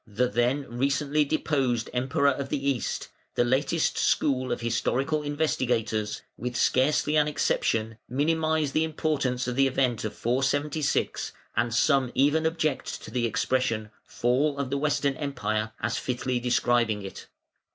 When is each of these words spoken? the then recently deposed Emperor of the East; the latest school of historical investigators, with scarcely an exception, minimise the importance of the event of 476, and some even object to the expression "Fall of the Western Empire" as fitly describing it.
the 0.07 0.27
then 0.27 0.65
recently 0.67 1.23
deposed 1.23 1.87
Emperor 1.93 2.29
of 2.31 2.49
the 2.49 2.67
East; 2.71 3.09
the 3.35 3.43
latest 3.43 3.99
school 3.99 4.51
of 4.51 4.61
historical 4.61 5.21
investigators, 5.21 6.23
with 6.37 6.55
scarcely 6.57 7.15
an 7.17 7.27
exception, 7.27 7.99
minimise 8.09 8.71
the 8.71 8.83
importance 8.83 9.47
of 9.47 9.55
the 9.55 9.67
event 9.67 10.03
of 10.03 10.15
476, 10.15 11.33
and 11.55 11.71
some 11.71 12.11
even 12.15 12.47
object 12.47 12.99
to 13.03 13.11
the 13.11 13.27
expression 13.27 13.91
"Fall 14.03 14.57
of 14.57 14.71
the 14.71 14.77
Western 14.79 15.13
Empire" 15.17 15.71
as 15.79 15.99
fitly 15.99 16.39
describing 16.39 17.03
it. 17.03 17.27